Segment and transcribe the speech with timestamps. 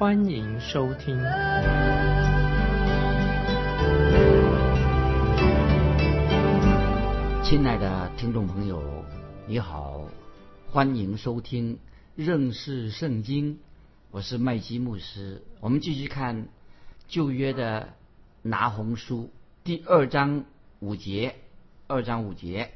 [0.00, 1.14] 欢迎收听。
[7.44, 8.82] 亲爱的听众朋友，
[9.46, 10.08] 你好，
[10.70, 11.78] 欢迎收听
[12.16, 13.58] 认识圣经，
[14.10, 15.42] 我是麦基牧师。
[15.60, 16.48] 我们继续看
[17.06, 17.90] 旧约的
[18.40, 19.28] 拿红书
[19.64, 20.46] 第二章
[20.78, 21.34] 五节。
[21.88, 22.70] 二章五节，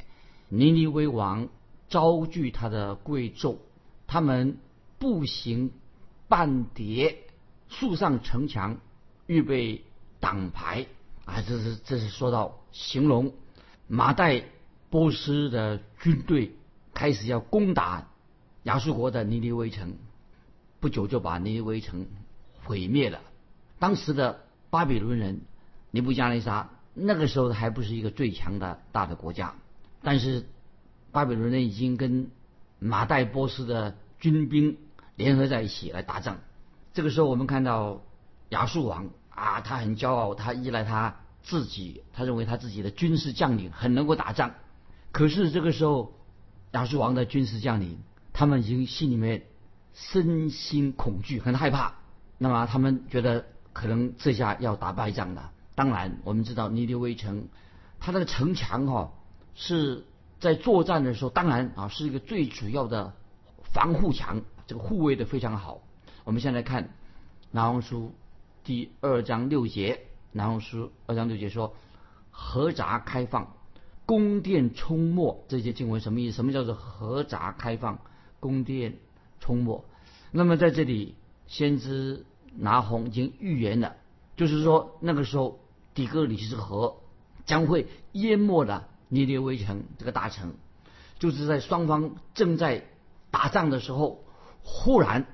[0.51, 1.48] 尼尼微王
[1.88, 3.56] 招聚他的贵胄，
[4.06, 4.59] 他们
[4.98, 5.70] 步行
[6.26, 7.18] 半叠，
[7.78, 8.78] 树上城墙，
[9.26, 9.84] 预备
[10.20, 10.86] 挡牌
[11.24, 11.42] 啊！
[11.46, 13.34] 这是这是说到形容
[13.88, 14.44] 马代
[14.90, 16.52] 波斯的军队
[16.92, 18.08] 开始要攻打
[18.62, 19.96] 亚述国的尼尼微城，
[20.80, 22.06] 不久就把尼尼微城
[22.62, 23.20] 毁灭了。
[23.78, 25.42] 当时的巴比伦人
[25.90, 26.70] 尼布加利沙。
[26.96, 29.56] 那个时候还不是一个最强的大的国家，
[30.00, 30.46] 但是
[31.10, 32.30] 巴比伦人已经跟
[32.78, 34.78] 马代波斯的军兵
[35.16, 36.38] 联合在一起来打仗。
[36.95, 38.02] 这个时候，我们看到
[38.50, 44.54] 亚述王啊，他很骄傲，他依赖他自己，他认为他自己的军事将领很能够打仗。
[45.10, 46.12] 可是这个时候，
[46.70, 47.98] 亚述王的军事将领
[48.32, 49.42] 他们已经心里面
[49.92, 51.95] 身心恐惧，很害怕。
[52.38, 55.51] 那么他们觉得可能这下要打败仗了。
[55.74, 57.48] 当然，我们知道尼尼微城，
[57.98, 59.12] 它那个城墙哈
[59.56, 60.06] 是
[60.38, 63.12] 在作战的时候，当然啊是一个最主要的
[63.73, 65.81] 防护墙，这个护卫的非常好。
[66.25, 66.88] 我们先来看
[67.50, 68.12] 南红书
[68.64, 70.00] 第二章六节，
[70.32, 71.74] 南红书二章六节说：
[72.30, 73.54] 合闸开放，
[74.06, 75.44] 宫殿冲没。
[75.48, 76.36] 这些经文什么意思？
[76.36, 77.98] 什么叫做合闸开放，
[78.40, 78.96] 宫殿
[79.38, 79.84] 冲没？
[80.30, 81.14] 那么在这里，
[81.46, 82.24] 先知
[82.56, 83.96] 拿红已经预言了，
[84.34, 85.60] 就是说那个时候。
[85.94, 86.96] 底格里斯河
[87.46, 90.54] 将会淹没了尼尼微城这个大城，
[91.20, 92.84] 就是在双方正在
[93.30, 94.24] 打仗的时候，
[94.64, 95.24] 忽然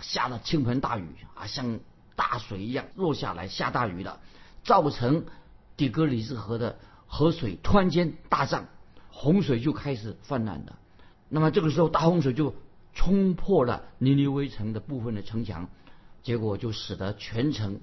[0.00, 1.80] 下了倾盆大雨啊，像
[2.16, 4.20] 大水一样落下来，下大雨了，
[4.62, 5.24] 造成
[5.76, 8.66] 底格里斯河的河水突然间大涨，
[9.10, 10.78] 洪水就开始泛滥了。
[11.28, 12.54] 那么这个时候大洪水就
[12.94, 15.68] 冲破了尼尼微城的部分的城墙，
[16.22, 17.80] 结果就使得全城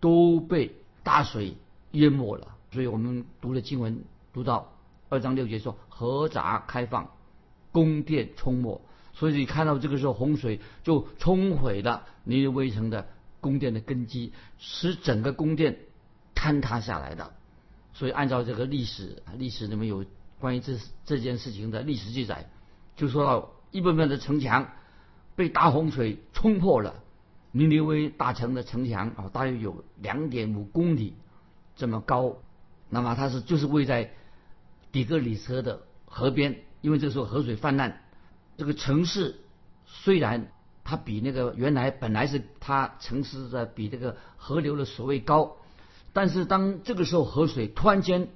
[0.00, 0.76] 都被。
[1.02, 1.56] 大水
[1.92, 4.04] 淹没了，所以我们读了经文，
[4.34, 4.70] 读到
[5.08, 7.08] 二章六节说：“河闸开放，
[7.72, 8.82] 宫殿冲没。”
[9.20, 13.06] 所以你看到这个时候，洪水就冲毁了尼尼微城的
[13.42, 15.76] 宫殿的根基，使整个宫殿
[16.34, 17.34] 坍塌下来的。
[17.92, 20.06] 所以按照这个历史，历史里面有
[20.38, 22.48] 关于这这件事情的历史记载，
[22.96, 24.70] 就说到一部分的城墙
[25.36, 26.94] 被大洪水冲破了。
[27.52, 31.12] 尼尼微大城的城墙啊，大约有两点五公里
[31.76, 32.38] 这么高。
[32.88, 34.14] 那么它是就是位在
[34.90, 38.00] 底格里斯的河边，因为这时候河水泛滥。
[38.60, 39.40] 这个城市
[39.86, 40.52] 虽然
[40.84, 45.56] 它比那个原来本来是它城市的比这个河流的水位高，
[46.12, 48.28] 但是当这个时候河水突然间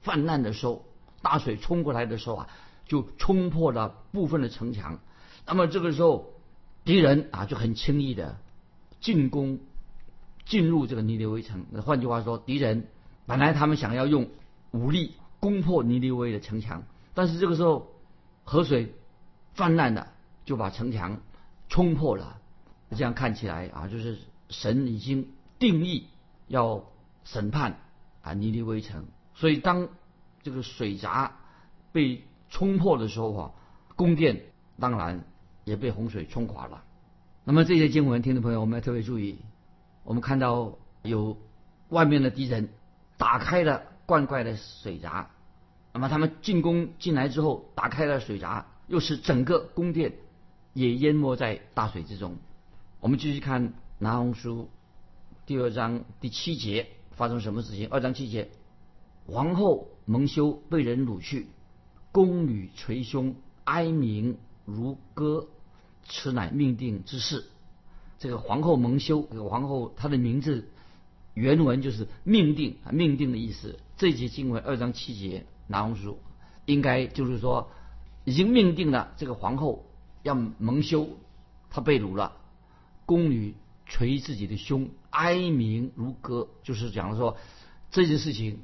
[0.00, 0.84] 泛滥的时候，
[1.20, 2.48] 大水冲过来的时候啊，
[2.86, 5.00] 就冲破了部分的城墙。
[5.46, 6.32] 那么这个时候
[6.84, 8.38] 敌人啊就很轻易的。
[9.00, 9.58] 进攻
[10.46, 12.86] 进入这个尼尼微城，换句话说，敌人
[13.26, 14.30] 本来他们想要用
[14.70, 17.90] 武力攻破尼尼微的城墙，但是这个时候
[18.44, 18.94] 河水
[19.54, 20.12] 泛滥了，
[20.44, 21.20] 就把城墙
[21.68, 22.38] 冲破了。
[22.90, 24.18] 这样看起来啊，就是
[24.50, 26.08] 神已经定义
[26.46, 26.84] 要
[27.24, 27.78] 审判
[28.20, 29.88] 啊尼尼微城，所以当
[30.42, 31.36] 这个水闸
[31.90, 33.50] 被冲破的时候啊，
[33.96, 34.42] 宫殿
[34.78, 35.24] 当然
[35.64, 36.84] 也被洪水冲垮了。
[37.44, 39.38] 那么这些经文，听众朋友，我们要特别注意。
[40.04, 41.38] 我们看到有
[41.88, 42.68] 外面的敌人
[43.16, 45.30] 打开了灌溉的水闸，
[45.92, 50.12] 那么他们进攻进来之后，打开了水闸，又使整个宫殿
[50.74, 52.36] 也淹没在大水之中。
[53.00, 54.68] 我们继续看拿红书
[55.46, 57.88] 第二章第七节发生什么事情？
[57.88, 58.50] 二章七节，
[59.26, 61.46] 皇后蒙羞，被人掳去，
[62.12, 63.34] 宫女捶胸，
[63.64, 64.36] 哀鸣
[64.66, 65.48] 如歌。
[66.04, 67.46] 此乃命定之事。
[68.18, 70.68] 这个皇后蒙羞，这个皇后她的名字
[71.32, 73.78] 原文就是命定，命定的意思。
[73.96, 76.18] 这节经文二章七节拿红书，
[76.66, 77.70] 应该就是说
[78.24, 79.86] 已经命定了这个皇后
[80.22, 81.08] 要蒙羞，
[81.70, 82.36] 她被掳了。
[83.04, 83.54] 宫女
[83.86, 87.36] 捶自己的胸，哀鸣如歌，就是讲说
[87.90, 88.60] 这件事情，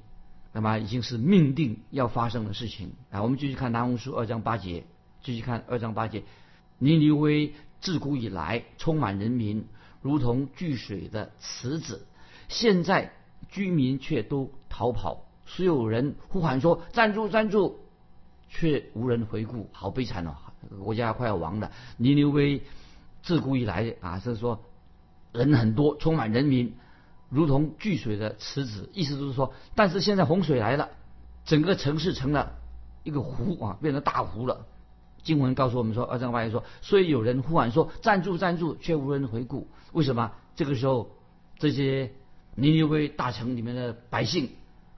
[0.52, 3.22] 那么已经是命定要发生的事情啊。
[3.22, 4.84] 我们继续看南红书二章八节，
[5.22, 6.22] 继续看二章八节，
[6.78, 9.66] 尼尼微自古以来充满人民，
[10.00, 12.06] 如同聚水的池子，
[12.48, 13.12] 现在
[13.48, 17.80] 居民却都逃跑，所有人呼喊说站住站住，
[18.48, 20.34] 却无人回顾，好悲惨哦，
[20.82, 21.70] 国家快要亡了。
[21.96, 22.62] 尼尼微
[23.22, 24.62] 自古以来啊，是说。
[25.30, 26.74] 人很多，充满人民，
[27.28, 28.88] 如同聚水的池子。
[28.94, 30.88] 意思就是说，但是现在洪水来了，
[31.44, 32.54] 整个城市成了
[33.04, 34.66] 一个湖啊，变成大湖了。
[35.22, 39.68] 经文告诉我们说，二章八节说，所以有人呼喊说：“站住，站住！”却无人回顾。
[39.92, 40.32] 为什么？
[40.56, 41.10] 这个时候，
[41.58, 42.10] 这些
[42.54, 44.48] 尼尼微大城里面的百姓，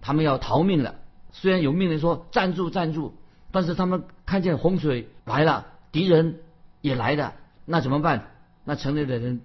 [0.00, 0.94] 他们要逃命了。
[1.32, 3.14] 虽然有命令说“站住，站住”，
[3.52, 6.40] 但是他们看见洪水来了，敌人
[6.80, 8.30] 也来了，那怎么办？
[8.64, 9.40] 那城内的人。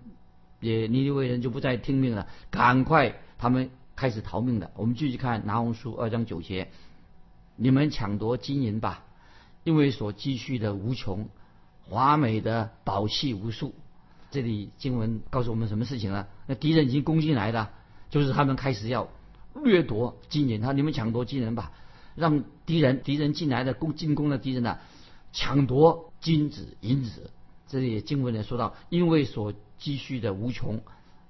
[0.62, 4.72] 也尼尼微人就不再听命了，赶快他们开始逃命了。
[4.76, 6.70] 我们继续看拿红书二章九节，
[7.56, 9.04] 你们抢夺金银吧，
[9.64, 11.30] 因为所积蓄的无穷，
[11.84, 13.76] 华美的宝器无数。
[14.32, 16.26] 这里经文告诉我们什么事情呢？
[16.48, 17.72] 那敌人已经攻进来了，
[18.10, 19.10] 就是他们开始要
[19.54, 20.62] 掠夺金银。
[20.62, 21.74] 他你们抢夺金银吧，
[22.16, 24.80] 让敌人敌人进来的攻进攻的敌人呢，
[25.34, 27.32] 抢夺金子银子。
[27.68, 30.82] 这里经文也说到，因为所积蓄的无穷，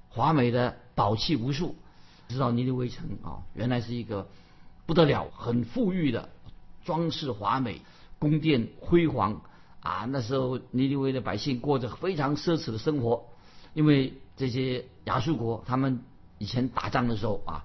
[0.10, 1.76] 华美的宝器无数。
[2.28, 4.28] 知道尼尼微城啊，原来是一个
[4.86, 6.30] 不得了、很富裕的，
[6.84, 7.82] 装饰华美，
[8.20, 9.42] 宫殿辉煌
[9.80, 10.06] 啊。
[10.10, 13.26] 那时候尼尼微的百姓过着非常奢侈的生活，
[13.74, 16.02] 因为这些亚述国他们
[16.38, 17.64] 以前打仗的时候啊，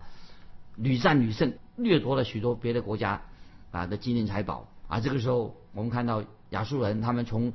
[0.81, 3.23] 屡战屡胜，掠夺了许多别的国家
[3.71, 5.01] 啊的金银财宝啊。
[5.01, 7.53] 这个时候我们看到亚述人他们从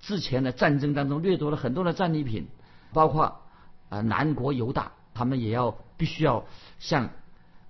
[0.00, 2.46] 之前的战争当中掠夺了很多的战利品。
[2.90, 3.42] 包括
[3.90, 6.46] 啊南国犹大，他们也要必须要
[6.78, 7.10] 向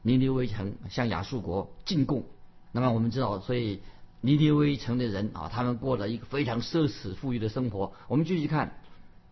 [0.00, 2.24] 尼尼微城、向亚述国进贡。
[2.70, 3.82] 那么我们知道，所以
[4.20, 7.92] 尼尼微城的人啊，他们过了一个非常奢侈富裕的生活。
[8.06, 8.78] 我们继续看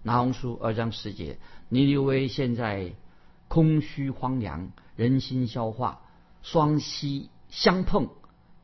[0.03, 1.39] 拿红书二章十节，
[1.69, 2.93] 尼尼微现在
[3.47, 6.01] 空虚荒凉，人心消化，
[6.43, 8.09] 双膝相碰，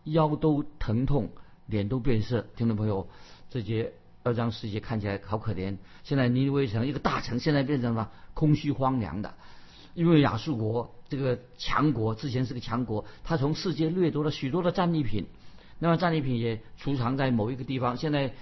[0.04, 1.30] 腰都疼痛，
[1.66, 2.46] 脸都变色。
[2.56, 3.08] 听众朋友，
[3.50, 3.92] 这节。
[4.24, 5.78] 二章世界看起来好可怜。
[6.04, 9.34] 现在尼尼微城一个大城，现在变成了空虚荒凉的，
[9.94, 15.26] 因为亚述国这个强国之前是个强国，他从世界掠夺了许多的战利品，
[15.80, 17.96] 那么战利品也储藏在某一个地方。
[17.96, 18.32] 现在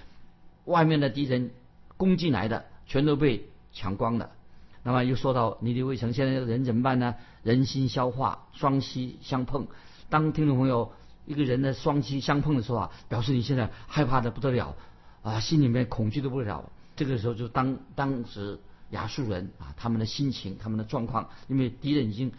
[0.66, 1.50] 外面的敌人
[1.96, 4.32] 攻进来的全都被抢光了。
[4.82, 7.14] 那么又说到尼尼微城，现在人怎么办呢？
[7.42, 9.66] 人心消化，双膝相碰。
[10.08, 10.92] 当听众朋友
[11.26, 14.74] 一个人的双膝相碰的时候啊，表示你现在害怕的不得了。
[15.22, 16.72] 啊，心里面恐惧的不得了。
[16.96, 18.58] 这个时候就当当时
[18.90, 22.32] 亚述人啊，他们的心情、他们的状况，因为敌人已经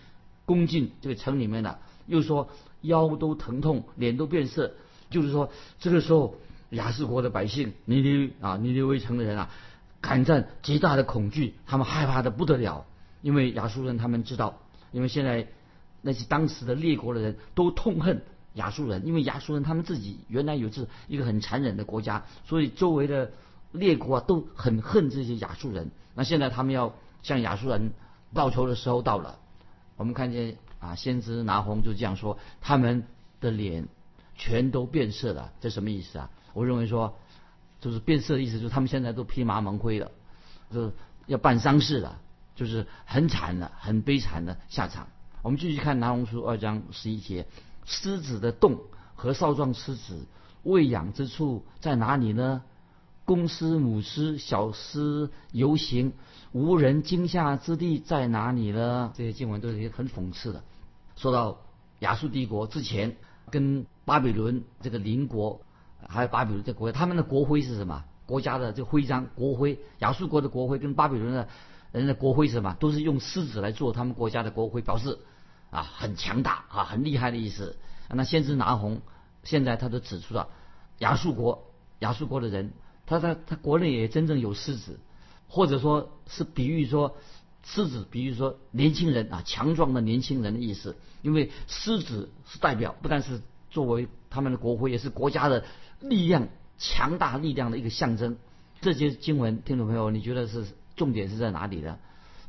[0.45, 2.49] 攻进这个城里面了，又说
[2.81, 4.73] 腰都疼痛，脸都变色，
[5.11, 6.35] 就是说这个时候
[6.71, 9.51] 亚述国的百姓尼尼啊尼尼微城的人啊，
[10.01, 12.85] 感在极大的恐惧，他们害怕的不得了，
[13.21, 14.57] 因为亚述人他们知道，
[14.91, 15.47] 因为现在
[16.01, 18.23] 那些当时的列国的人都痛恨。
[18.55, 23.31] 亚述人，因为亚述人他们自己原来有这一个很残忍的国家，所以周围的
[23.71, 25.89] 列国啊都很恨这些亚述人。
[26.15, 26.93] 那现在他们要
[27.23, 27.93] 向亚述人
[28.33, 29.39] 报仇的时候到了。
[29.95, 33.05] 我们看见啊，先知拿红就这样说：他们
[33.39, 33.87] 的脸
[34.35, 35.53] 全都变色了。
[35.61, 36.29] 这什么意思啊？
[36.51, 37.17] 我认为说，
[37.81, 40.09] 就是变色的意思，就是他们现在都披麻蒙灰了，
[40.71, 40.93] 就是
[41.25, 42.21] 要办丧事了，
[42.55, 45.09] 就是很惨的、很悲惨的下场。
[45.41, 47.45] 我们继续看拿红书二章十一节。
[47.83, 48.79] 狮子的洞
[49.15, 50.27] 和少壮狮子
[50.61, 52.61] 喂养之处在哪里呢？
[53.25, 56.13] 公狮、母狮、小狮游行，
[56.51, 59.11] 无人惊吓之地在哪里呢？
[59.15, 60.63] 这些经文都是很讽刺的。
[61.15, 61.61] 说到
[61.99, 63.17] 亚述帝国之前
[63.49, 65.61] 跟巴比伦这个邻国，
[66.07, 68.03] 还有巴比伦这国家，他们的国徽是什么？
[68.25, 71.47] 国家的这徽章、国徽，亚述国的国徽跟巴比伦的
[71.91, 72.75] 人的国徽是什么？
[72.79, 75.19] 都是用狮子来做他们国家的国徽，表示。
[75.71, 77.77] 啊，很强大啊，很厉害的意思。
[78.09, 78.99] 那先知拿红，
[79.45, 80.49] 现在他都指出了
[80.99, 82.73] 亚述国，亚述国的人，
[83.05, 84.99] 他他他国内也真正有狮子，
[85.47, 87.15] 或者说是比喻说
[87.63, 90.97] 狮子，比喻说年轻人啊，强壮的年轻人的意思。
[91.21, 95.63] 因为狮子是代表，不但是作为他们的国徽，也是国家的
[96.01, 98.37] 力量、强大力量的一个象征。
[98.81, 100.65] 这些经文，听众朋友，你觉得是
[100.95, 101.99] 重点是在哪里呢？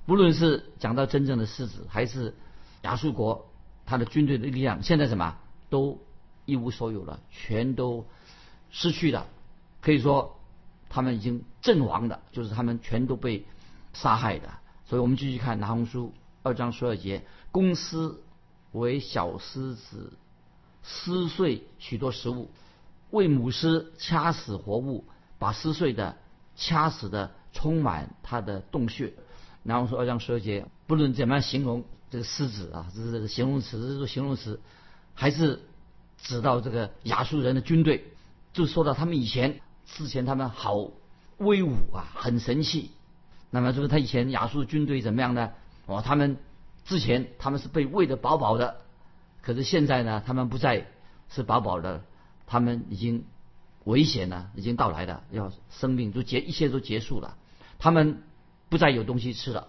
[0.06, 2.34] 不论是讲到真正的狮子，还是
[2.82, 3.50] 亚述国，
[3.84, 5.36] 他的军队的力量现在什么
[5.68, 6.00] 都
[6.44, 8.06] 一无所有了，全都
[8.70, 9.26] 失去了，
[9.80, 10.40] 可以说
[10.88, 13.46] 他们已经阵亡的，就是他们全都被
[13.92, 14.48] 杀害的。
[14.86, 18.22] 所以我们继续看拿红书二章十二节：公司
[18.72, 20.14] 为小狮子，
[20.82, 22.50] 撕碎许多食物，
[23.12, 25.04] 为母狮掐死活物，
[25.38, 26.16] 把撕碎的、
[26.56, 29.12] 掐死的充满它的洞穴。
[29.62, 34.60] 然后说二章十二节，不论怎么样形容这个狮子啊，这是形容词，这是形容词，
[35.14, 35.62] 还是
[36.18, 38.04] 指到这个亚述人的军队，
[38.52, 40.90] 就说到他们以前之前他们好
[41.38, 42.90] 威武啊，很神气。
[43.50, 45.50] 那么就是他以前亚述军队怎么样呢？
[45.86, 46.38] 哦，他们
[46.84, 48.78] 之前他们是被喂得饱饱的，
[49.42, 50.86] 可是现在呢，他们不再
[51.28, 52.02] 是饱饱的，
[52.52, 53.24] 他们已经
[53.84, 57.38] 危险了，已经到来了，要生命都结一切都结束了，
[57.78, 58.22] 他们。
[58.68, 59.68] 不再有东西吃了，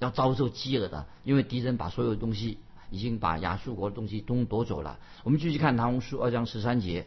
[0.00, 2.58] 要遭受饥饿的，因为敌人把所有东西
[2.90, 4.98] 已经把亚述国的东西都夺走了。
[5.22, 7.06] 我们继续看《唐红书》二章十三节，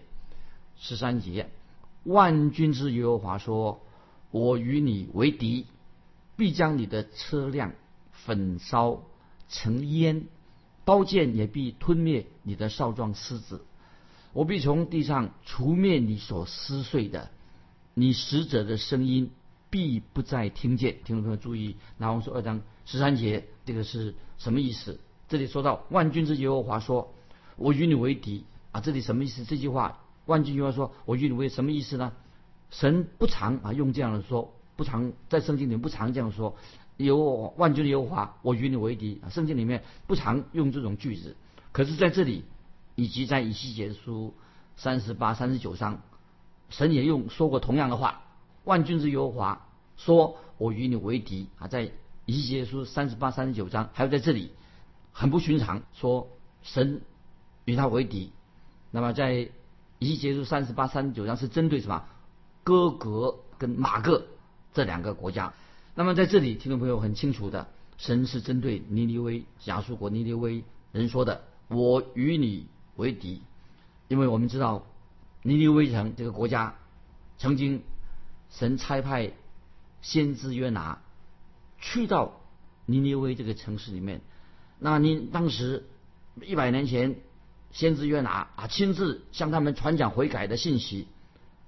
[0.78, 1.50] 十三节，
[2.06, 3.82] 万军之耶和华说
[4.32, 5.66] ：“我与你为敌，
[6.38, 7.74] 必将你的车辆
[8.14, 9.02] 焚烧
[9.50, 10.28] 成烟，
[10.86, 13.66] 刀剑也必吞灭你的少壮狮子。
[14.36, 17.32] 我必从地上除灭你所撕碎的，
[17.94, 19.32] 你使者的声音。”
[19.68, 25.02] 必不再听见，听众朋友注意，拿红书二章十三节，这个是什么意思？
[25.28, 27.14] 这里说到万军之耶和华说
[27.58, 29.44] ：“我与你为敌啊！”这里什么意思？
[29.44, 32.14] 这句话，万军耶和华说：“我与你为什么意思呢？”
[32.72, 36.56] 神不常啊用这样的说，不常在圣经里面不常这样说。
[36.96, 39.20] 有万军的耶和华，我与你为敌！
[39.30, 41.36] 圣经里面不常用这种句子，
[41.74, 42.46] 可是在这里
[42.96, 44.34] 以及在以西结书
[44.76, 46.02] 三十八、三十九章，
[46.70, 48.22] 神也用说过同样的话。
[48.64, 51.92] 万军之耶和华说：“我与你为敌啊！”在
[52.26, 54.52] 以西结书三十八、三十九章，还有在这里
[55.12, 56.30] 很不寻常，说
[56.64, 57.02] 神
[57.66, 58.32] 与他为敌。
[58.90, 59.52] 那么在
[60.00, 62.06] 以西结书三十八、三十九章是针对什么？
[62.64, 64.26] 哥格跟马各
[64.74, 65.54] 这两个国家。
[65.94, 73.42] 那么在这里，听众朋友很清楚的，神是针对尼尼微亚述国尼尼微人说的：“我与你为敌。”
[74.08, 74.86] 因为我们知道
[75.42, 76.76] 尼尼微城这个国家
[77.38, 77.84] 曾经。
[78.52, 79.32] 神差派
[80.02, 81.02] 先知约拿
[81.82, 82.40] 去到
[82.86, 84.22] 尼尼微这个城市里面，
[84.80, 85.90] 那您当时
[86.42, 87.16] 一百年前，
[87.72, 91.08] 先知约拿啊亲自向他们传讲悔改的信息，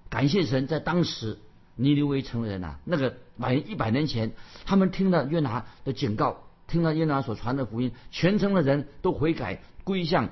[0.09, 1.39] 感谢神在当时
[1.75, 4.31] 尼尼微城的人呐，那个百一百年前，
[4.63, 10.29] 他们听了约拿的警告，听了约拿所传的福音，全城的人都悔改归向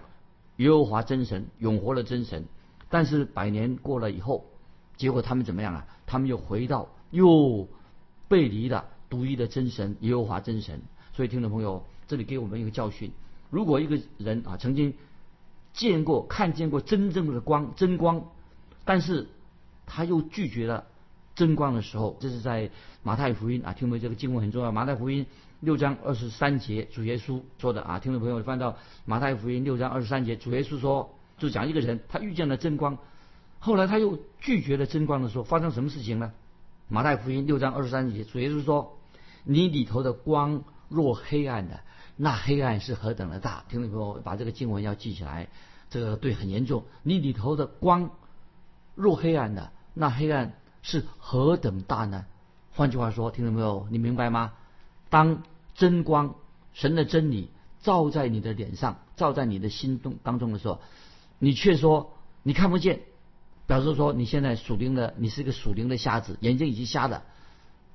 [0.57, 2.45] 耶和华真神，永活的真神。
[2.89, 4.45] 但是百年过了以后，
[4.95, 5.87] 结果他们怎么样啊？
[6.05, 7.67] 他们又回到又
[8.27, 10.81] 背离了独一的真神耶和华真神，
[11.13, 13.11] 所以听众朋友，这里给我们一个教训：
[13.49, 14.93] 如果一个人啊曾经
[15.73, 18.23] 见过、看见过真正的光真光，
[18.85, 19.27] 但是
[19.85, 20.85] 他又拒绝了
[21.35, 22.69] 真光的时候，这是在
[23.03, 23.99] 马太福音啊，听没？
[23.99, 24.71] 这个经文很重要。
[24.71, 25.25] 马太福音
[25.59, 32.97] 六章二十三节，主耶稣说的啊，听众朋友翻到马太福音六章二十三节，主耶稣说，就讲一个人他遇见了真光。
[33.59, 36.33] 后来他又拒绝了真光的时候，发生什么事情呢？
[36.87, 38.99] 马太福音六章二十三节，主耶稣说
[39.43, 41.79] ：“你里头的光若黑暗的，
[42.15, 45.47] 那黑暗是何等的大。”听众朋友，把这个经文要记起来，
[45.89, 46.83] 这个对很严重。
[47.01, 48.11] 你里头的光
[48.93, 52.25] 若黑暗的，那黑暗是何等大呢？
[52.71, 54.53] 换句话说，听众朋友，你明白吗？
[55.15, 55.43] 当
[55.75, 56.35] 真光、
[56.73, 60.81] 神的真理照在你的脸上，照在你的心中当中的时候，
[61.39, 62.11] 你却说
[62.43, 62.99] 你看不见。
[63.65, 67.23] 表示说你现在属灵的，你是一个属灵的瞎子，眼睛已经瞎了。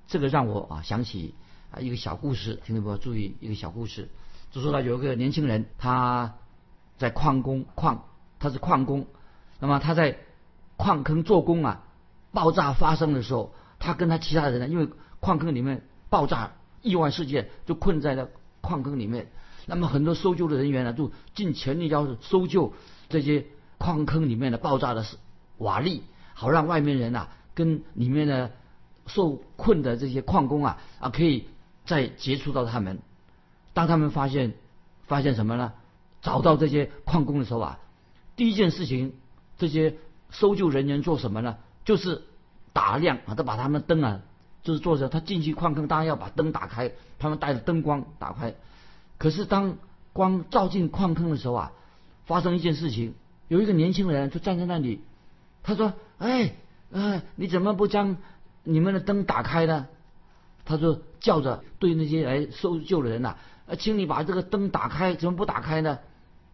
[0.07, 1.35] 这个让我啊想起
[1.71, 4.09] 啊一个小故事，听众朋友注意一个小故事，
[4.51, 6.37] 就说到有一个年轻人，他
[6.97, 8.07] 在矿工矿，
[8.39, 9.07] 他是矿工，
[9.59, 10.17] 那么他在
[10.79, 11.85] 矿坑做工啊，
[12.33, 14.89] 爆炸发生的时候，他跟他其他的人呢，因为
[15.21, 18.29] 矿坑里面爆炸意外事件，就困在了
[18.61, 19.29] 矿坑里面。
[19.67, 22.73] 那么很多搜救的人员呢，就尽全力要搜救
[23.09, 23.47] 这些
[23.79, 25.05] 矿坑里面的爆炸的。
[25.59, 26.01] 瓦砾，
[26.33, 28.51] 好让外面人呐，跟里面的
[29.07, 31.49] 受困的这些矿工啊啊，可以
[31.85, 32.99] 再接触到他们。
[33.75, 34.55] 当他们发现
[35.07, 35.75] 发现什么呢？
[36.23, 37.79] 找到这些矿工的时候啊，
[38.37, 39.13] 第一件事情，
[39.59, 39.97] 这些
[40.31, 41.59] 搜救人员做什么呢？
[41.85, 42.23] 就是
[42.73, 44.23] 打亮啊，都把他们灯啊，
[44.63, 48.55] 就是做着他进去矿坑，当然要把灯打开，他们带着灯光打开。
[49.19, 49.77] 可是当
[50.13, 51.73] 光照进矿坑的时候啊，
[52.27, 53.15] 发生一件事情，
[53.49, 55.01] 有一个年轻人就站在那里。
[55.63, 56.55] 他说：“哎，
[56.93, 58.17] 哎，你怎么不将
[58.65, 59.89] 你们的灯打开呢？”
[60.65, 63.37] 他说：“叫着对那些来搜救的人呐，
[63.67, 65.99] 呃，请你把这个灯打开，怎么不打开呢？”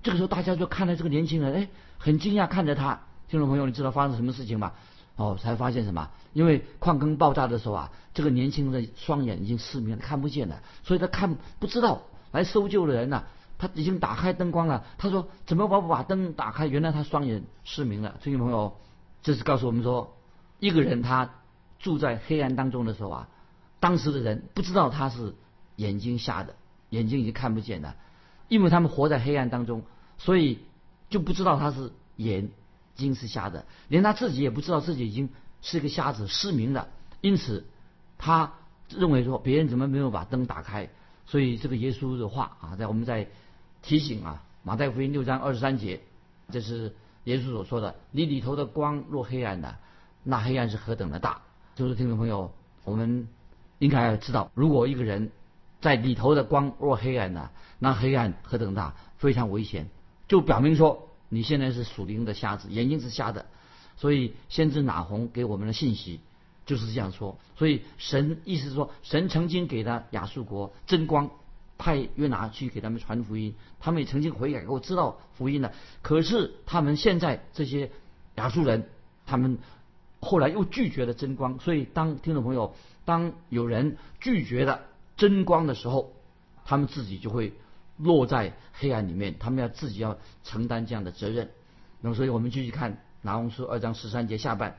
[0.02, 3.00] 这个时候，大家就看到这个年轻人，哎，很惊讶看着他。
[3.28, 4.72] 听众朋友，你知道发生什么事情吗？
[5.16, 6.10] 哦，才发现什么？
[6.34, 13.24] 因为矿坑爆炸的时候啊，这个年轻人的双眼已经失明了，看不见了，所以他看不知道来搜救的人呢、
[13.56, 14.84] 他已经打开灯光了。
[14.98, 16.66] 他说怎么把把灯打开？
[16.66, 18.16] 原来他双眼失明了。
[18.22, 18.76] 听众朋友，
[19.22, 20.14] 这是告诉我们说，
[20.60, 21.30] 一个人他
[21.78, 23.28] 住在黑暗当中的时候啊，
[23.80, 25.34] 当时的人不知道他是
[25.76, 26.54] 眼睛瞎的，
[26.90, 27.96] 眼睛已经看不见了，
[28.48, 29.82] 因为他们活在黑暗当中，
[30.18, 30.58] 所以
[31.08, 32.50] 就不知道他是眼
[32.96, 35.28] 睛是瞎的，连他自己也不知道自己已经
[35.62, 36.88] 是一个瞎子，失明了。
[37.20, 37.64] 因此，
[38.18, 38.54] 他
[38.88, 40.88] 认为说别人怎么没有把灯打开？
[41.26, 43.28] 所以这个耶稣的话啊，在我们在
[43.82, 46.00] 提醒啊，马太福音六章二十三节，
[46.50, 49.76] 这是耶稣所说的：“你里头的光若黑暗的，
[50.22, 51.42] 那黑暗是何等的大。”
[51.74, 52.52] 就是听众朋友，
[52.84, 53.28] 我们
[53.78, 55.30] 应该要知道，如果一个人
[55.80, 59.88] 在里头的光若黑暗的，那黑暗何等大，非常危险。
[60.28, 63.46] 就表明说你现在是属灵的瞎子，眼睛是瞎的。
[63.96, 66.20] 所以先知拿红给我们的信息
[66.66, 67.38] 就是这样说。
[67.56, 71.30] 所以神意思是说，神曾经给他亚述国真光，
[71.78, 75.72] 派约拿去给他们传福音，他们也曾经悔改过，知道福音了。
[76.02, 77.90] 可是他们现在这些
[78.34, 78.88] 亚述人，
[79.24, 79.58] 他们
[80.20, 81.58] 后来又拒绝了真光。
[81.58, 84.82] 所以当听众朋友，当有人拒绝了
[85.16, 86.12] 真光的时候，
[86.66, 87.54] 他们自己就会
[87.98, 91.50] 落在黑暗里面，他们要自己要承担这样的责任。
[92.00, 94.78] 那么，所以我们继续看拿红书二章十三节下半，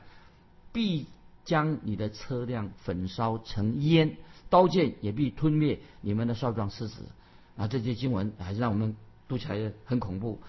[0.72, 1.06] 必
[1.44, 4.16] 将你的车辆焚烧成烟，
[4.48, 7.02] 刀剑也必吞灭你们的少壮狮子。
[7.56, 8.94] 啊，这些经文还是让我们
[9.26, 10.40] 读起来很恐怖。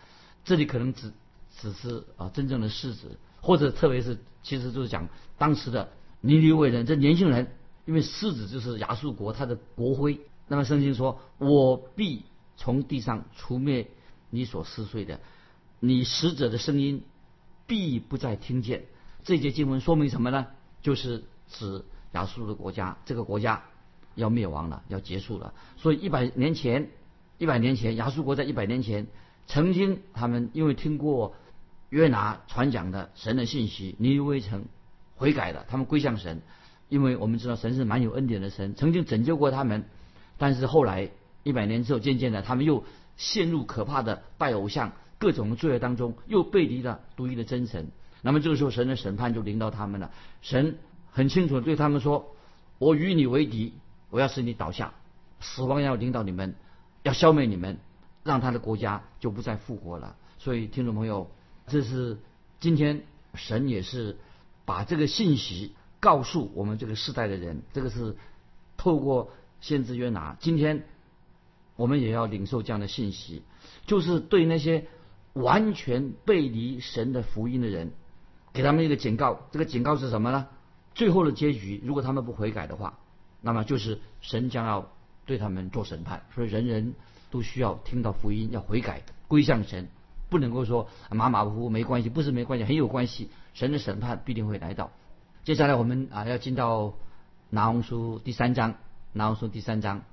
[0.46, 1.12] 这里可能只
[1.58, 5.90] 只是啊真正的狮子，或者特别是其实就是讲当时的
[6.22, 7.48] 尼尼微人，这年轻人，
[7.86, 10.20] 因为狮子就是亚述国他的国徽。
[10.48, 12.26] 那么圣经说：“我必
[12.60, 13.88] 从地上除灭
[14.30, 15.22] 你所撕碎的，
[15.80, 17.04] 你使者的声音
[17.66, 18.84] 必不再听见。”
[19.24, 20.48] 这节经文说明什么呢？
[20.82, 23.64] 就是指亚述的国家，这个国家
[24.16, 25.54] 要灭亡了，要结束了。
[25.78, 26.90] 所以一百年前，
[27.38, 29.08] 一百年前，亚述国在一百年前
[29.48, 31.36] 曾经他们因为听过
[31.90, 34.66] 约拿传讲的神的信息，尼尼微城
[35.16, 36.42] 悔改了，他们归向神。
[36.90, 39.86] 因为我们知道神是蛮有恩典的神，曾经拯救过他们。
[40.38, 41.12] 但是后来
[41.44, 42.84] 一百年之后，渐渐的他们又
[43.18, 47.88] 陷入可怕的拜偶像、各种罪恶当中，又背离了独一的真神。
[48.22, 50.12] 那么这个时候，神的审判就临到他们了。
[50.42, 50.78] 神
[51.12, 52.36] 很清楚对他们说
[52.78, 53.74] ：“我与你为敌，
[54.10, 54.94] 我要使你倒下，
[55.40, 56.56] 死亡要领导你们，
[57.04, 57.78] 要消灭你们，
[58.24, 61.32] 让他的国家就不再复活了。”所以，听众朋友，
[61.68, 62.18] 这是
[62.60, 63.04] 今天
[63.36, 64.18] 神也是
[64.66, 67.62] 把这个信息告诉我们这个时代的人。
[67.74, 68.16] 这个是
[68.78, 70.86] 透过先知约拿，今天
[71.80, 73.42] 我们也要领受这样的信息，
[73.88, 74.88] 就是对那些
[75.32, 77.94] 完全背离神的福音的人。
[78.52, 80.48] 给他们一个警告，这个警告是什么呢？
[80.94, 83.00] 最后的结局，如果他们不悔改的话，
[83.40, 84.92] 那么就是神将要
[85.26, 86.24] 对他们做审判。
[86.36, 86.96] 所以人人
[87.32, 89.88] 都需要听到福音，要悔改，归向神，
[90.30, 93.30] 不能够说马马虎虎没关系，不是没关系，很有关系。
[93.54, 94.92] 神的审判必定会来到。
[95.46, 96.96] 接下来我们啊要进到
[97.50, 98.76] 拿红书第三章，
[99.14, 100.04] 拿红书第三章，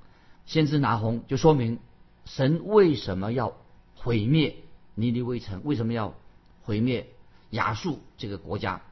[0.47, 1.79] 先知拿红就说明
[2.25, 3.57] 神为什么要
[3.95, 4.57] 毁灭
[4.95, 6.15] 尼尼微城，为什么要
[6.63, 7.09] 毁灭？
[7.51, 8.83] 亚述这个国家，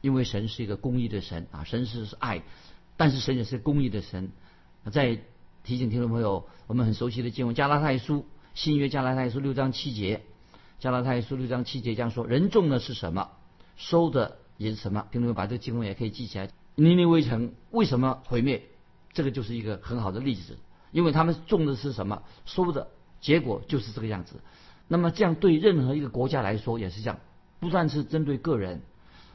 [0.00, 2.42] 因为神是一个公义的神啊，神是是爱，
[2.96, 4.30] 但是神也是公义的神。
[4.90, 5.20] 在
[5.62, 8.20] 提醒听众朋友，我们很熟悉的经文《加拉太书》
[8.54, 10.16] 新约《加拉太书》六章七节，
[10.78, 13.30] 《加拉太书》六章七节这样说：人种的是什么，
[13.76, 15.06] 收的也是什么。
[15.12, 16.48] 听众朋友把这个经文也可以记起来。
[16.76, 18.62] 尼尼微城为什么毁灭？
[19.12, 20.56] 这个就是一个很好的例子，
[20.90, 22.88] 因为他们种的是什么，收的
[23.20, 24.36] 结果就是这个样子。
[24.86, 27.18] 那么这样对任何一个国家来说也是这样。
[27.60, 28.82] 不算是针对个人，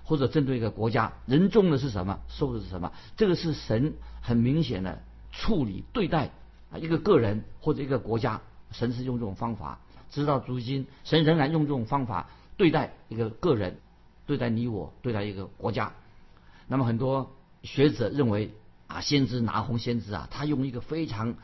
[0.04, 2.92] 或者针对一个国家，人种的是什么，收的是什么？
[3.18, 6.32] 这个是神很明显的处理对待
[6.72, 9.80] 啊一个个人或者一个国家，神是用这种方法。
[10.10, 13.80] 直到如今，神仍然用这种方法对待一个个人，
[14.26, 15.92] 对待你我，对待一个国家。
[16.68, 17.32] 那么很多
[17.64, 18.54] 学者认为
[18.96, 21.36] 啊，先知拿红先知啊，他用一个非常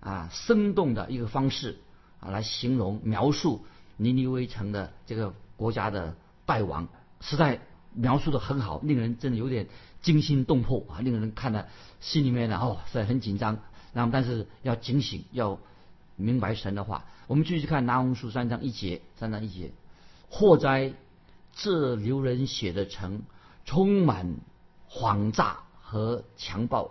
[0.00, 1.78] 啊生动的一个方式
[2.20, 3.64] 啊来形容描述
[3.96, 5.34] 尼尼微城的这个。
[5.56, 6.86] 国家的败亡，
[7.22, 7.62] 实在
[7.94, 9.68] 描述的很好，令人真的有点
[10.02, 11.00] 惊心动魄啊！
[11.00, 13.58] 令人看了心里面呢，哦，是很紧张。
[13.94, 15.58] 然后，但是要警醒，要
[16.14, 17.06] 明白神的话。
[17.26, 19.72] 我们继续看拿红书三章一节，三章一节：
[20.28, 20.92] 祸灾，
[21.54, 23.22] 这流人血的城，
[23.64, 24.34] 充满
[24.88, 26.90] 谎诈和强暴，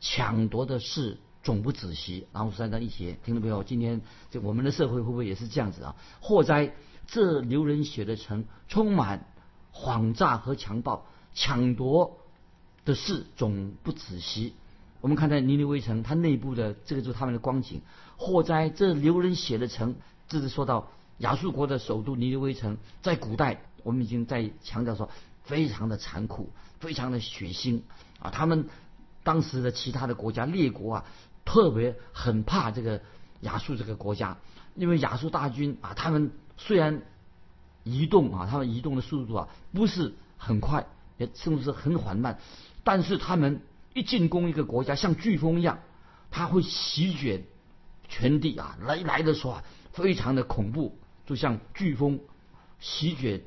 [0.00, 2.26] 抢夺的事总不止息。
[2.32, 3.64] 然后三章一节，听到没有？
[3.64, 5.96] 今天就我们的社会会不会也是这样子啊？
[6.20, 6.74] 祸灾。
[7.10, 9.24] 这流人血的城充满
[9.72, 12.18] 谎诈和强暴，抢夺
[12.84, 14.52] 的事总不止息。
[15.00, 17.80] 我们看在尼尼微城，它内部的这个就是他们的光景。
[18.18, 19.96] 祸灾这流人血的城，
[20.28, 25.08] 这是说到亚述国的首都尼尼微城，在古代我们已经在强调说，
[25.44, 27.82] 非常的残酷，非常的血腥
[28.20, 28.30] 啊！
[28.30, 28.68] 他们
[29.22, 31.04] 当时的其他的国家列国啊，
[31.44, 33.02] 特别很怕这个
[33.40, 34.38] 亚述这个国家，
[34.74, 37.02] 因为亚述大军啊，他们虽然
[37.84, 40.86] 移动啊，他们移动的速度啊不是很快，
[41.16, 42.38] 也甚至是很缓慢，
[42.84, 43.60] 但是他们。
[43.94, 45.80] 一进攻一个国家，像飓风一样，
[46.30, 47.42] 它会席卷
[48.06, 48.78] 全地啊！
[48.82, 52.20] 来来的时候啊，非常的恐怖，就像飓风
[52.78, 53.42] 席卷。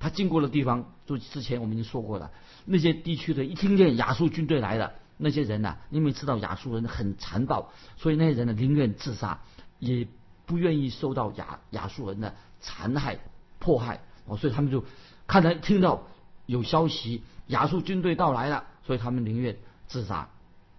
[0.00, 2.32] 他经过的地方，就之前我们已经说过了，
[2.64, 9.38] 那些地区的一听见亚述军队来了，那些人呐，因为知道亚述人很残暴，所以那些人呢宁愿自杀，
[9.78, 10.08] 也
[10.46, 13.20] 不愿意受到亚亚述人的残害
[13.60, 14.00] 迫害。
[14.26, 14.84] 哦，所以他们就
[15.28, 16.02] 看到听到
[16.46, 19.56] 有消息，亚述军队到来了，所以他们宁愿。
[19.90, 20.28] 自杀，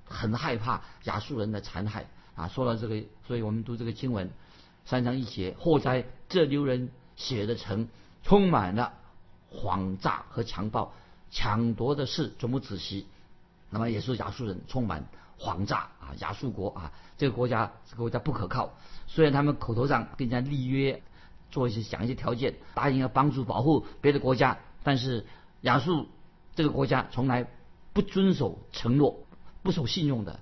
[0.06, 2.48] 很害怕亚述人的残害啊！
[2.48, 4.30] 说到这个，所以我们读这个经文，
[4.86, 7.90] 三章一节，祸灾这流人血的城，
[8.24, 8.94] 充满了
[9.52, 10.94] 谎诈和强暴、
[11.30, 13.06] 抢夺的事，总不止息。
[13.70, 15.06] 那么也是亚述人充满
[15.38, 16.16] 谎诈啊！
[16.20, 18.74] 亚述国啊，这个国家这个国家不可靠。
[19.08, 21.04] 虽然他们口头上跟人家立约，
[21.52, 25.26] 做一些讲一些条件，答应要帮助保护别的国家，但是
[25.62, 26.08] 亚述
[26.56, 27.48] 这个国家从来。
[27.94, 29.20] 不遵守承诺、
[29.64, 30.40] 不守信用的，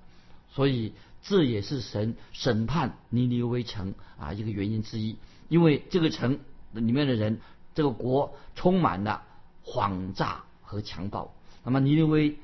[0.51, 0.93] 所以
[1.23, 5.17] 这也是神审判尼尼微城啊一个原因之一。
[5.47, 6.41] 因为这个城
[6.73, 7.41] 里面的人，
[7.79, 9.23] 这个国充满了
[9.63, 11.33] 谎诈和强暴。
[11.63, 12.37] 那么尼尼微，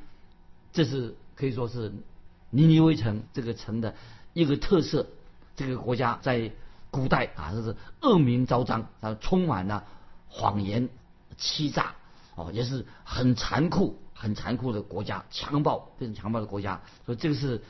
[0.72, 1.92] 这是可以说是
[2.52, 3.94] 尼尼微城这个城的
[4.32, 5.06] 一个特色。
[5.58, 6.50] 这个国家在
[6.90, 9.84] 古代啊，这是恶名昭彰，啊，充满了
[10.30, 10.88] 谎言、
[11.36, 11.96] 欺诈，
[12.36, 14.00] 哦，也是很残酷。
[14.14, 17.62] 很残酷的国家，强暴非常强暴的国家，所以这个是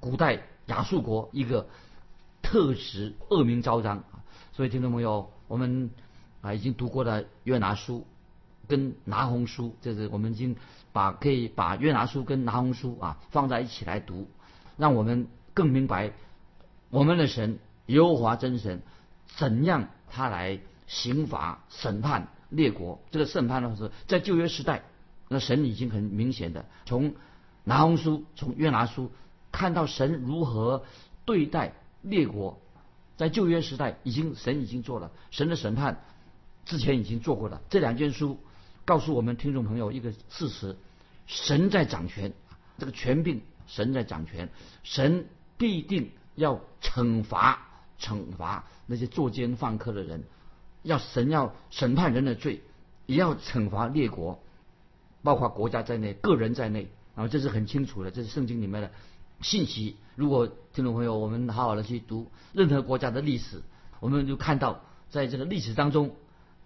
[0.00, 1.68] 古代亚述国一个
[2.42, 4.02] 特质，恶名昭彰。
[4.52, 5.90] 所以听众朋友，我们
[6.40, 8.06] 啊已经读过了约拿书
[8.66, 10.56] 跟拿红书，就是我们已经
[10.92, 14.28] 把可以把约拿书跟拿红书啊放在一起来读，
[14.76, 16.12] 让我们更明白
[16.90, 18.82] 我们的神耶和华真神
[19.26, 23.00] 怎样他来刑罚审判列国。
[23.10, 24.82] 这个审判呢是在旧约时代。
[25.30, 27.14] 那神已经很明显的从
[27.62, 29.12] 拿红书、从约拿书
[29.52, 30.84] 看到神如何
[31.26, 32.58] 对待列国，
[33.18, 36.02] 在旧约时代已经神已经做了神的审判，
[36.68, 37.62] 之前已经做过了。
[37.70, 38.38] 这两卷书
[38.84, 40.76] 告诉我们听众朋友一个事实：
[41.26, 42.34] 神在掌权，
[42.76, 44.50] 这个权柄神在掌权，
[44.82, 45.26] 神
[45.56, 47.66] 必定要惩罚
[47.98, 50.24] 惩罚那些作奸犯科的人，
[50.82, 52.62] 要神要审判人的罪，
[53.06, 54.38] 也要惩罚列国。
[55.22, 58.90] 包括国家在内，个人在内，啊，这是很清楚的，这是圣经里面的
[59.40, 59.96] 信息。
[60.16, 63.62] 如果听众朋友，我们好好的去读任何国家的历史，
[64.00, 66.14] 我们就看到，在这个历史当中，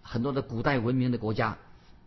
[0.02, 1.56] 很多的古代文明的国家，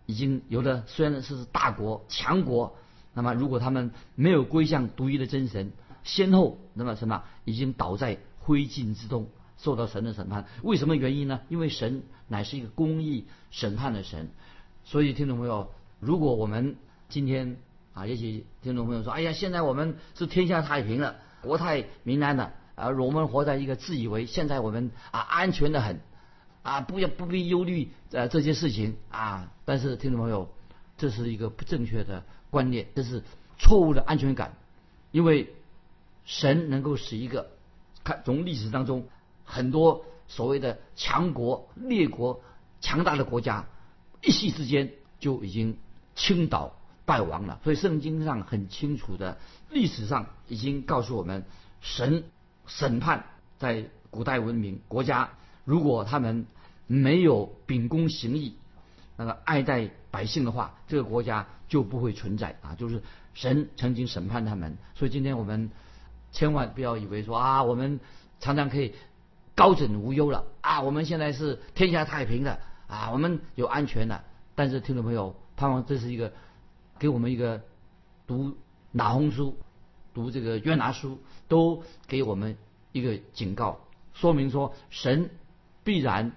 [0.05, 2.75] 已经有的虽然是大国强国，
[3.13, 5.71] 那么如果他们没有归向独一的真神，
[6.03, 10.45] 先后那么什么，已经倒在灰烬之中，受到神的审判。
[10.62, 11.41] 为什么原因呢？
[11.49, 14.29] 因为神乃是一个公义审判的神，
[14.84, 15.71] 所以听众朋友。
[16.01, 16.75] 如果我们
[17.08, 17.58] 今天
[17.93, 26.01] 啊，也许听众朋友说：“哎呀，现在我们是天下太平了，国泰民安了，而我们活在一个自以为现在我们啊安全的很，
[26.65, 30.49] 啊不要不必忧虑呃这些事情啊。”但是听众朋友，
[30.97, 33.23] 这是一个不正确的观念，这是
[33.58, 34.58] 错误的安全感，
[35.12, 35.54] 因为
[36.25, 37.51] 神能够使一个
[38.04, 39.08] 看从历史当中
[39.43, 42.41] 很多所谓的强国列国
[42.82, 43.65] 强大的国家
[44.21, 45.78] 一夕之间就已经。
[46.17, 49.38] 倾倒败亡了，所以圣经上很清楚的，
[49.69, 51.43] 历史上已经告诉我们，
[51.82, 52.23] 神
[52.67, 53.25] 审判
[53.60, 55.32] 在古代文明国家，
[55.65, 56.45] 如果他们
[56.88, 58.56] 没有秉公行义，
[59.17, 62.75] 那个爱戴百姓的话，这个国家就不会存在啊！
[62.75, 65.69] 就是神曾经审判他们，所以今天我们
[66.32, 67.99] 千万不要以为说啊，我们
[68.39, 68.93] 常常可以
[69.56, 74.23] 高枕无忧了啊，我们现在是天下太平了啊，我们有安全了。
[74.56, 75.36] 但是听众朋友。
[75.58, 76.34] 盼望这是一个
[76.99, 77.62] 给我们一个
[78.28, 78.58] 读
[78.91, 79.58] 拿红书、
[80.13, 82.58] 读这个约拿书，都给我们
[82.91, 83.80] 一个警告，
[84.13, 85.30] 说明说神
[85.86, 86.34] 必然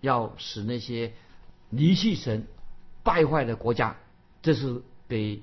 [0.00, 1.12] 要使那些
[1.70, 2.48] 离弃神、
[3.04, 3.96] 败坏的国家，
[4.42, 5.42] 这是给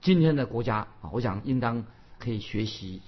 [0.00, 1.84] 今天的国家啊，我想应当
[2.20, 3.02] 可以学习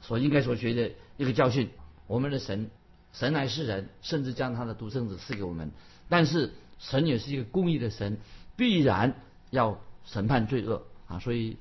[0.00, 1.70] 所应该所学的一个教训。
[2.08, 2.70] 我们的神，
[3.12, 5.70] 神来是人，甚至将他的独生子赐给我们，
[6.08, 8.18] 但是神也是一个公义的神。
[8.56, 9.14] 必然
[9.48, 11.56] 要审判罪恶啊，所以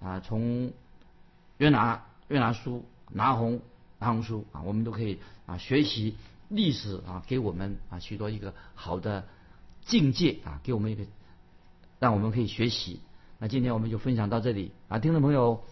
[0.00, 0.72] 啊，从
[1.58, 3.60] 约拿约拿书、拿红
[3.98, 6.14] 拿红书啊，我们都可以啊学习
[6.48, 9.26] 历史啊，给我们啊许多一个好的
[9.84, 11.04] 境界啊，给我们一个
[11.98, 13.00] 让我们可以学习。
[13.38, 15.64] 那今天我们就分享到这里啊，听众朋友，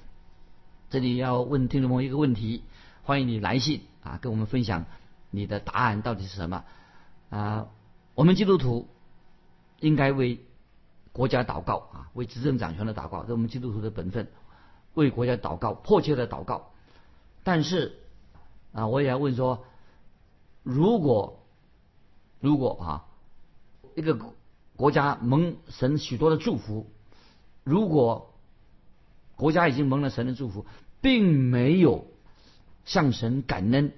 [0.91, 2.65] 这里要问听众朋友一个问题，
[3.03, 4.85] 欢迎你来信啊，跟我们分享
[5.31, 6.65] 你的答案到底是什么
[7.31, 7.69] 啊？
[8.15, 8.89] 我们基督徒
[9.81, 10.41] 应该为
[11.13, 14.29] 国家祷告啊，为执政掌权的祷告，这是我们基督徒的本分，
[14.95, 16.73] 为国家祷告，迫切的祷告。
[17.45, 17.99] 但是
[18.73, 19.65] 啊，我也要问说，
[20.63, 21.45] 如果
[22.41, 23.07] 如果啊，
[23.95, 24.19] 一个
[24.77, 26.91] 国家蒙神许多的祝福，
[27.65, 28.35] 如果
[29.37, 30.67] 国家已经蒙了神的祝福，
[31.01, 32.07] 并没有
[32.85, 33.93] 向神感恩，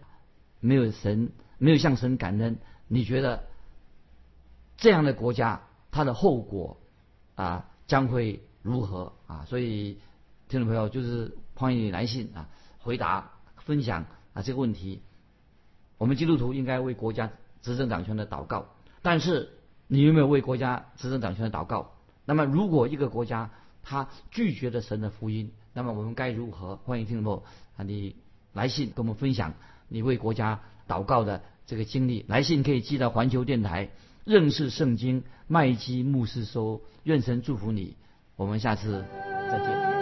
[0.60, 3.44] 没有神没有向神感恩，你觉得
[4.76, 6.78] 这样的国家它的后果
[7.34, 9.44] 啊将会如何啊？
[9.46, 9.98] 所以
[10.48, 12.48] 听众朋友就是欢迎你来信啊，
[12.80, 15.02] 回答分享啊这个问题。
[15.98, 17.30] 我们基督徒应该为国家
[17.62, 18.66] 执政掌权的祷告，
[19.02, 19.50] 但是
[19.86, 21.92] 你有没有为国家执政掌权的祷告？
[22.24, 23.50] 那么如果一个国家
[23.82, 26.76] 他拒绝了神的福音，那么我们该如何？
[26.76, 27.42] 欢迎听众朋友
[27.76, 28.16] 啊，你
[28.52, 29.54] 来信跟我们分享
[29.88, 32.24] 你为国家祷告的这个经历。
[32.28, 33.90] 来信可以寄到环球电台
[34.24, 36.80] 认识圣经麦基牧师收。
[37.02, 37.96] 愿神祝福你，
[38.36, 39.04] 我们下次
[39.50, 39.93] 再见。